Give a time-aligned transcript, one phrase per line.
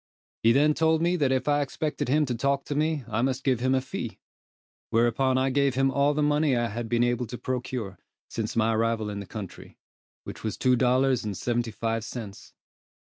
[0.41, 3.43] He then told me that if I expected him to talk to me, I must
[3.43, 4.17] give him a fee;
[4.89, 8.73] whereupon I gave him all the money I had been able to procure, since my
[8.73, 9.77] arrival in the country,
[10.23, 12.51] which was two dollars and seventy five cents.